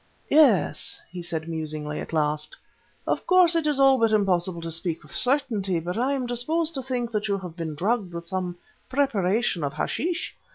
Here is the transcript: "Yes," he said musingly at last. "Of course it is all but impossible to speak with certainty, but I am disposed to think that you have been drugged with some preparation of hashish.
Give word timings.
"Yes," 0.31 0.99
he 1.11 1.21
said 1.21 1.47
musingly 1.47 1.99
at 1.99 2.11
last. 2.11 2.55
"Of 3.05 3.27
course 3.27 3.55
it 3.55 3.67
is 3.67 3.79
all 3.79 3.99
but 3.99 4.11
impossible 4.11 4.59
to 4.61 4.71
speak 4.71 5.03
with 5.03 5.13
certainty, 5.13 5.79
but 5.79 5.95
I 5.95 6.13
am 6.13 6.25
disposed 6.25 6.73
to 6.73 6.81
think 6.81 7.11
that 7.11 7.27
you 7.27 7.37
have 7.37 7.55
been 7.55 7.75
drugged 7.75 8.11
with 8.11 8.25
some 8.25 8.57
preparation 8.89 9.63
of 9.63 9.73
hashish. 9.73 10.35